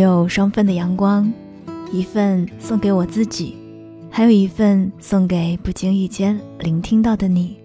[0.00, 1.32] 有双份的阳光，
[1.92, 3.56] 一份送给我自己，
[4.10, 7.56] 还有一份送给不经意间聆听到的你。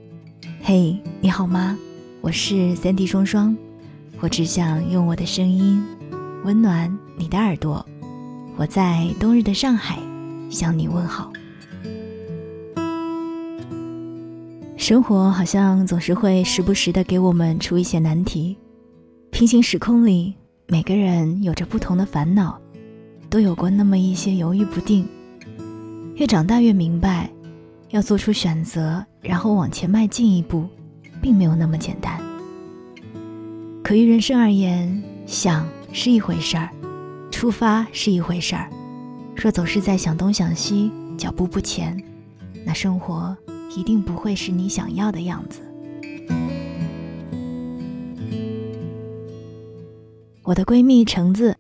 [0.61, 1.77] 嘿，你好吗？
[2.21, 3.55] 我是三 D 双双，
[4.21, 5.83] 我只想用我的声音
[6.45, 7.85] 温暖你的耳朵。
[8.55, 9.99] 我在冬日的上海
[10.49, 11.33] 向你问好。
[14.77, 18.55] 生活好像总是会时不时的给我们出一些难题，
[19.31, 20.33] 平行时空里。
[20.73, 22.59] 每个人有着不同的烦恼，
[23.29, 25.07] 都有过那么一些犹豫不定。
[26.15, 27.29] 越长大越明白，
[27.91, 30.67] 要做出选择，然后往前迈进一步，
[31.21, 32.19] 并没有那么简单。
[33.83, 36.71] 可于人生而言，想是一回事儿，
[37.29, 38.67] 出发是一回事儿。
[39.35, 41.95] 若总是在想东想西，脚步不前，
[42.65, 43.37] 那生活
[43.77, 45.61] 一定不会是你想要的样子。
[50.45, 51.55] 我的闺蜜橙子，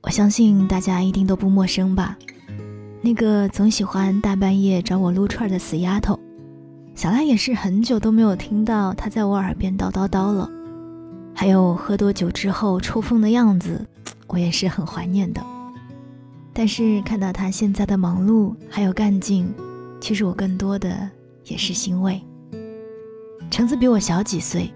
[0.00, 2.16] 我相信大家一定都不陌生吧？
[3.02, 6.16] 那个总喜欢大半夜找我撸串的死丫头，
[6.94, 10.48] 想来也是很久都没有听到她在我耳边叨叨叨了。
[11.34, 13.84] 还有喝多酒之后抽风的样子，
[14.28, 15.44] 我也是很怀念的。
[16.52, 19.52] 但是看到她现在的忙碌还有干劲，
[20.00, 21.10] 其实我更多的
[21.44, 22.22] 也是欣慰。
[23.50, 24.72] 橙子比我小几岁，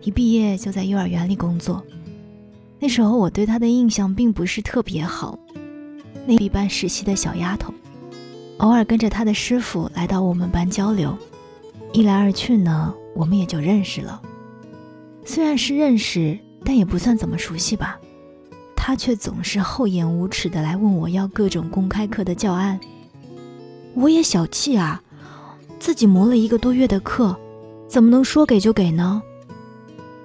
[0.00, 1.84] 一毕业就在幼儿园里工作。
[2.82, 5.38] 那时候我对她的印象并不是特别好，
[6.26, 7.72] 那一班实习的小丫头，
[8.58, 11.16] 偶尔跟着她的师傅来到我们班交流，
[11.92, 14.20] 一来二去呢，我们也就认识了。
[15.24, 18.00] 虽然是认识，但也不算怎么熟悉吧。
[18.74, 22.80] 她却总是厚颜无耻的来问我要各种公开课的教案，
[23.94, 25.00] 我也小气啊，
[25.78, 27.38] 自己磨了一个多月的课，
[27.86, 29.22] 怎么能说给就给呢？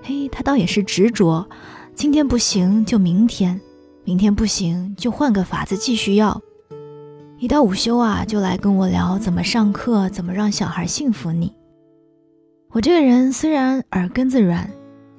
[0.02, 1.48] 嘿，她倒也是执着。
[1.98, 3.59] 今天不行就明天，
[4.03, 6.39] 明天不行就换个法子继续要。
[7.39, 11.32] 一到午休啊，就来跟我聊怎么上课，怎么让小孩幸福。
[11.32, 11.52] 你，
[12.70, 14.70] 我这个人虽然耳根子软，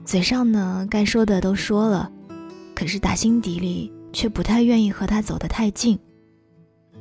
[0.04, 2.12] 嘴上呢该说的都说了，
[2.76, 5.98] 可是打心底里却不太愿意和他走得太近。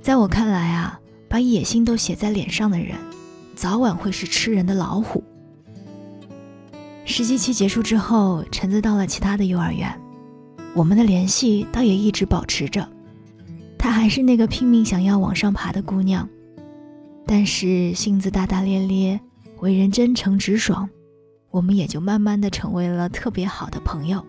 [0.02, 2.96] 在我看来啊，把野心都写在脸上的人，
[3.54, 5.24] 早晚会是吃人的老虎。
[7.10, 9.90] 实习期结束之后，橙子到了其他的幼儿园，
[10.76, 12.88] 我们的联系倒也一直保持着。
[13.78, 16.28] 她还是那个拼命想要往上爬的姑娘，
[17.26, 19.18] 但是性子大大咧咧，
[19.62, 20.88] 为人真诚直爽，
[21.50, 24.24] 我们也就慢慢的成为了特别好的朋友。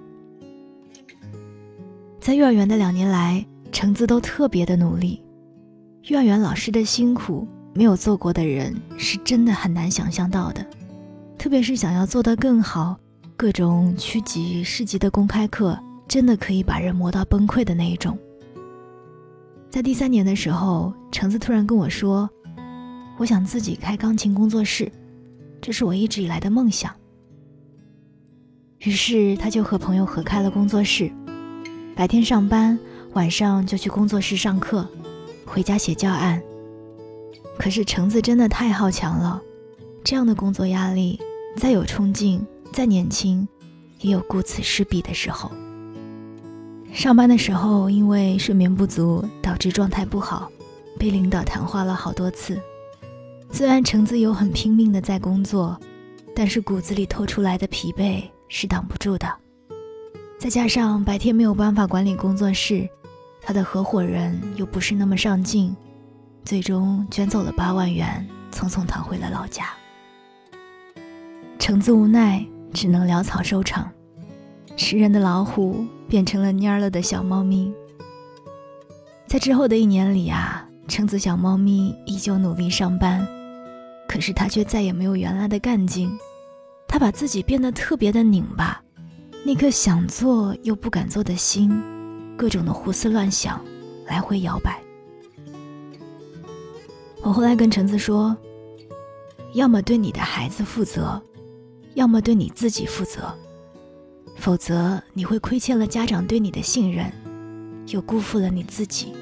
[2.20, 5.20] 在幼儿园的两年来，橙子都特别的努力，
[6.04, 10.64] 幼儿园老师的辛苦，没有做过的人是真的很难想象到的。
[11.38, 12.98] 特别是想要做得更好，
[13.36, 15.78] 各种区级、市级的公开课，
[16.08, 18.18] 真的可以把人磨到崩溃的那一种。
[19.70, 22.28] 在第三年的时候，橙子突然跟我说
[23.18, 24.90] ：“我想自己开钢琴工作室，
[25.60, 26.92] 这是我一直以来的梦想。”
[28.80, 31.10] 于是他就和朋友合开了工作室，
[31.94, 32.76] 白天上班，
[33.12, 34.88] 晚上就去工作室上课，
[35.46, 36.42] 回家写教案。
[37.58, 39.40] 可是橙子真的太好强了，
[40.02, 41.20] 这样的工作压力。
[41.58, 43.46] 再有冲劲，再年轻，
[44.00, 45.50] 也有顾此失彼的时候。
[46.92, 50.50] 上班的时候，因为睡眠不足导致状态不好，
[50.98, 52.60] 被领导谈话了好多次。
[53.50, 55.78] 虽然橙子有很拼命的在工作，
[56.34, 59.28] 但是骨子里透出来的疲惫是挡不住的。
[60.38, 62.88] 再加上白天没有办法管理工作室，
[63.42, 65.74] 他的合伙人又不是那么上进，
[66.44, 69.77] 最终卷走了八万元，匆匆逃回了老家。
[71.68, 72.42] 橙子无奈，
[72.72, 73.92] 只能潦草收场。
[74.74, 77.70] 吃人的老虎变成了蔫了的小猫咪。
[79.26, 83.22] 在之后的一年里啊，橙子小猫咪依旧努力上班，
[84.08, 86.10] 可是它却再也没有原来的干劲。
[86.86, 88.82] 它把自己变得特别的拧巴，
[89.44, 91.70] 那颗想做又不敢做的心，
[92.34, 93.62] 各种的胡思乱想，
[94.06, 94.80] 来回摇摆。
[97.20, 98.34] 我后来跟橙子说，
[99.52, 101.22] 要么对你的孩子负责。
[101.98, 103.36] 要么对你自己负责，
[104.36, 107.12] 否则你会亏欠了家长对你的信任，
[107.88, 109.12] 又辜负了你自己。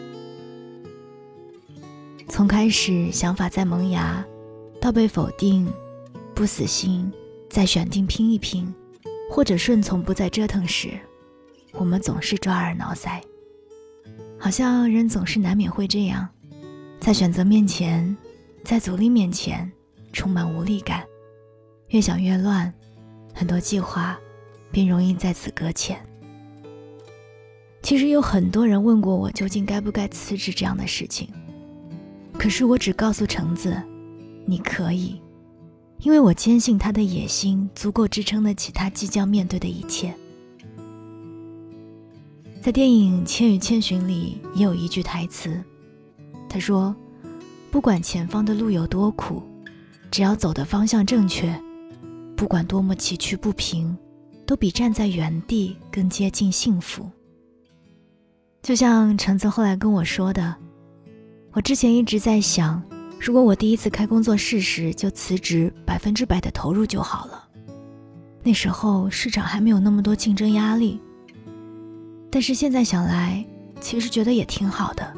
[2.28, 4.22] 从开始想法在萌芽，
[4.78, 5.66] 到被否定，
[6.34, 7.10] 不死心，
[7.48, 8.70] 再选定拼一拼，
[9.30, 11.00] 或者顺从不再折腾时，
[11.72, 13.22] 我们总是抓耳挠腮。
[14.38, 16.28] 好像人总是难免会这样，
[17.00, 18.14] 在选择面前，
[18.62, 19.72] 在阻力面前，
[20.12, 21.02] 充满无力感。
[21.88, 22.72] 越想越乱，
[23.32, 24.18] 很多计划
[24.70, 25.98] 便容易在此搁浅。
[27.82, 31.28] 其实有很多人问过我，究竟该不该辞职这样的事情。
[32.36, 33.80] 可是我只告诉橙子，
[34.44, 35.20] 你可以，
[36.00, 40.12] 因为我坚信他的野心足够支撑得起他即将面对的一切。
[42.60, 45.62] 在电影《千与千寻》里也有一句台词，
[46.48, 46.94] 他说
[47.70, 49.40] ：“不管前方的路有多苦，
[50.10, 51.56] 只要走的方向正确，
[52.36, 53.96] 不管多么崎岖不平，
[54.46, 57.10] 都比站在原地更接近幸福。”
[58.62, 60.54] 就像橙子后来跟我说的，
[61.52, 62.82] 我之前一直在想，
[63.18, 67.48] 如果我第一次开工作室时就辞职，百分之百的投入就好了。
[68.42, 71.00] 那时候市场还没有那么多竞争压力。
[72.30, 73.44] 但是现在想来，
[73.80, 75.14] 其实觉得也挺好的，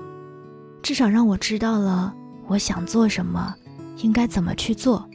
[0.82, 2.14] 至少让我知道了
[2.46, 3.54] 我想做什么，
[4.02, 5.08] 应该怎么去做，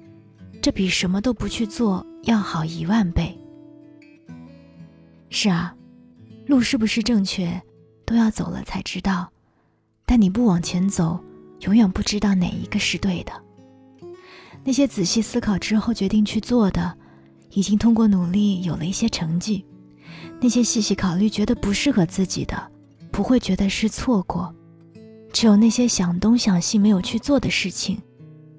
[0.64, 3.38] 这比什么都不去做要好一万倍。
[5.30, 5.76] 是啊，
[6.46, 7.62] 路是不是正确？
[8.06, 9.30] 都要走了才知道，
[10.06, 11.22] 但你不往前走，
[11.60, 13.34] 永远不知道哪一个是对的。
[14.64, 16.98] 那些仔细思考之后决定去做的，
[17.52, 19.66] 已经通过努力有了一些成绩；
[20.40, 22.72] 那些细细考虑觉得不适合自己的，
[23.12, 24.56] 不会觉得是错过。
[25.34, 28.02] 只有那些想东想西没有去做的事情，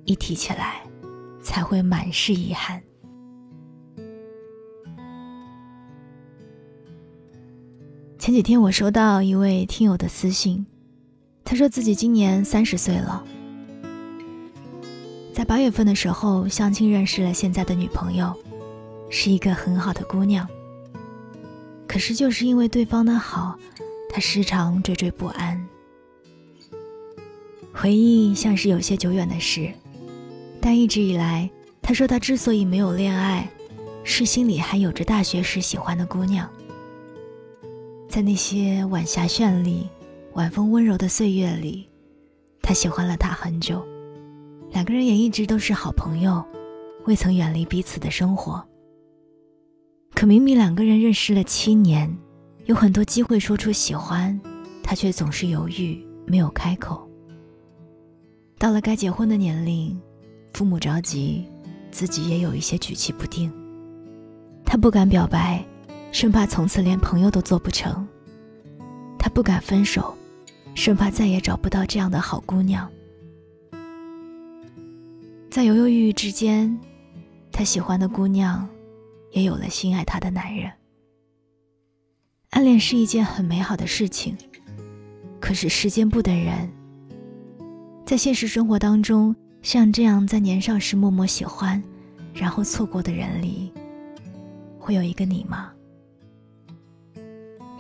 [0.05, 0.83] 一提起来，
[1.45, 2.83] 才会满是遗憾。
[8.19, 10.65] 前几天我收到一位听友的私信，
[11.45, 13.23] 他说自己今年三十岁了，
[15.35, 18.35] 在八月份的时候相亲认识了现在的女朋友，
[19.11, 20.49] 是一个很好的姑娘。
[21.87, 23.59] 可是就是因为对方的好，
[24.09, 25.63] 他时常惴惴不安。
[27.75, 29.71] 回忆像是有些久远的事，
[30.65, 31.51] 但一直以来，
[31.83, 33.47] 他说他之所以没有恋爱，
[34.03, 36.49] 是心里还有着大学时喜欢的姑娘。
[38.09, 39.87] 在那些晚霞绚丽、
[40.33, 41.87] 晚风温柔的岁月里，
[42.63, 43.85] 他喜欢了她很久，
[44.71, 46.43] 两个人也一直都是好朋友，
[47.05, 48.67] 未曾远离彼此的生活。
[50.15, 52.11] 可明明两个人认识了七年，
[52.65, 54.41] 有很多机会说出喜欢，
[54.83, 57.07] 他却总是犹豫没有开口。
[58.59, 60.01] 到了该结婚的年龄，
[60.55, 61.45] 父母着急，
[61.91, 63.53] 自己也有一些举棋不定，
[64.65, 65.63] 他不敢表白。
[66.13, 68.07] 生怕从此连朋友都做不成，
[69.19, 70.17] 他不敢分手，
[70.77, 72.89] 生怕再也找不到这样的好姑娘。
[75.51, 76.79] 在犹犹豫豫之间，
[77.51, 78.69] 他喜欢的姑娘
[79.33, 80.71] 也有了心爱他的男人。
[82.51, 84.37] 暗恋是一件很美好的事情，
[85.41, 86.71] 可是时间不等人。
[88.07, 89.35] 在现实生活当中，
[89.65, 91.83] 像这样在年少时默默喜欢，
[92.35, 93.73] 然后错过的人里，
[94.79, 95.73] 会有一个你吗？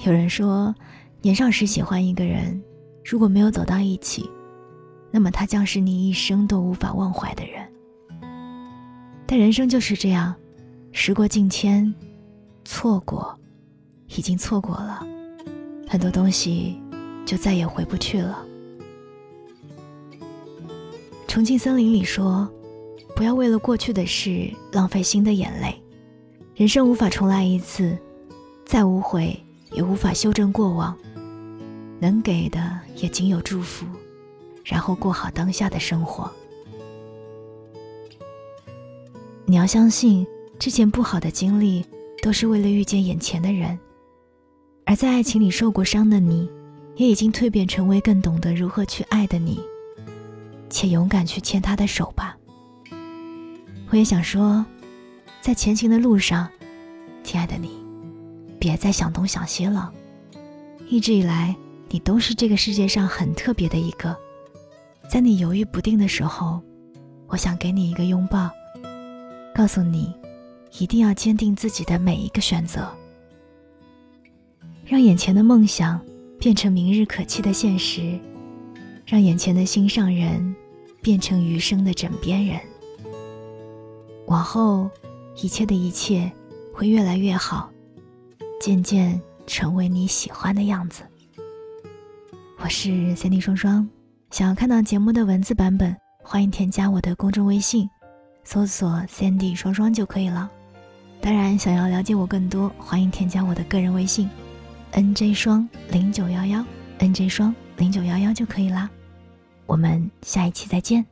[0.07, 0.75] 有人说，
[1.21, 2.59] 年少时喜欢一个人，
[3.05, 4.29] 如果没有走到一起，
[5.11, 7.63] 那么他将是你一生都无法忘怀的人。
[9.27, 10.35] 但人生就是这样，
[10.91, 11.95] 时过境迁，
[12.65, 13.39] 错过，
[14.09, 15.07] 已经错过了，
[15.87, 16.81] 很多东西
[17.27, 18.43] 就再也回不去了。
[21.35, 22.49] 重庆森林里说
[23.17, 25.75] ：“不要为了过去的事浪费新的眼泪，
[26.55, 27.99] 人生无法重来一次，
[28.64, 29.37] 再无悔。”
[29.73, 30.97] 也无法修正过往，
[31.99, 33.85] 能给的也仅有祝福，
[34.64, 36.31] 然后过好当下的生活。
[39.45, 40.25] 你要相信，
[40.57, 41.85] 之前不好的经历
[42.23, 43.76] 都是为了遇见眼前的人，
[44.87, 46.49] 而在爱情里受过伤的你，
[46.95, 49.59] 也已经蜕变成为更懂得如何去爱的你，
[50.75, 52.37] 且勇敢去牵他的手吧。
[53.90, 54.66] 我也想说，
[55.40, 56.50] 在前行的路上，
[57.23, 57.71] 亲爱的你。
[58.59, 59.93] 别再想东想西了，
[60.88, 61.54] 一直以来，
[61.90, 64.16] 你都是这个世界上很特别的一个。
[65.09, 66.61] 在你犹豫不定的时候，
[67.28, 68.50] 我想给你一个拥抱，
[69.54, 70.12] 告诉你，
[70.81, 72.93] 一定要坚定自己的每一个选择，
[74.85, 76.00] 让眼前的梦想
[76.40, 78.19] 变成明日可期的现实，
[79.07, 80.57] 让眼前的心上人
[81.04, 82.58] 变成余生的枕边人。
[84.26, 84.88] 往后，
[85.37, 86.32] 一切的一切
[86.73, 87.70] 会越来越好。
[88.58, 91.02] 渐渐成为你喜欢的样子。
[92.56, 93.87] 我是三 D 双双，
[94.30, 97.87] 想要看到节目的文字版本，欢迎添加我的公众微信，
[98.42, 100.50] 搜索三 D 双双就可以了。
[101.20, 104.30] 当然，想要了解我更多，欢迎添加我的个人微信
[104.92, 106.64] ，nj 双零九幺幺
[106.99, 108.88] ，nj 双零九幺幺就可以啦。
[109.66, 111.04] 我们下一期再见。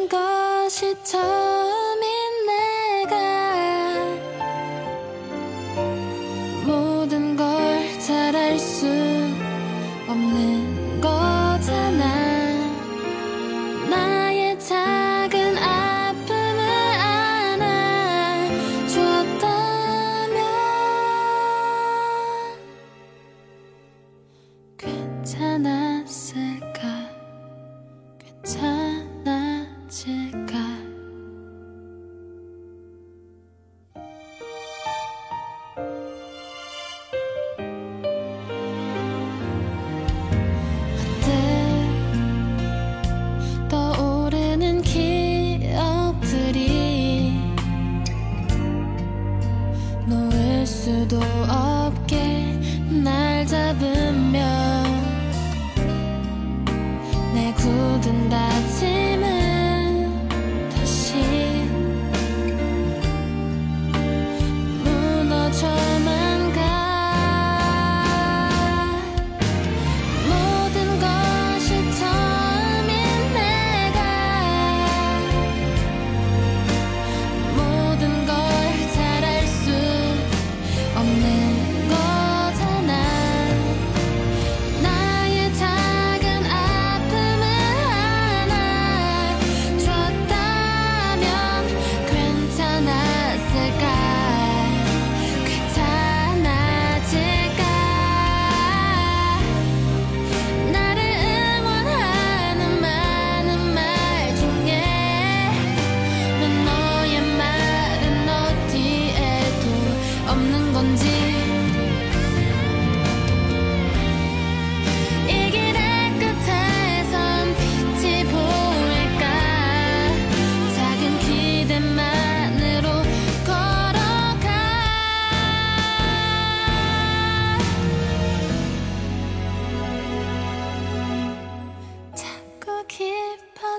[0.00, 3.16] 모든 것이 처음인 내가
[6.64, 8.86] 모든 걸 잘알수
[10.08, 10.69] 없는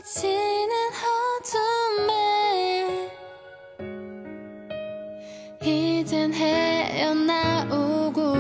[0.03, 0.71] 지난
[2.01, 2.11] 어둠에
[5.63, 7.69] 이젠 헤어나오고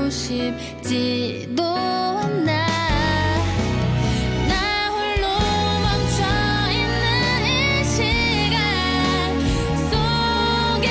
[0.09, 2.65] 싶지도 않아.
[4.47, 5.27] 나 홀로
[5.83, 7.05] 멈춰있는
[7.45, 9.39] 이 시간
[9.91, 10.89] 속에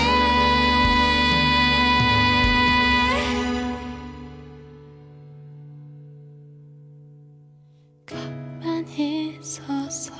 [8.06, 10.12] 가만히 서서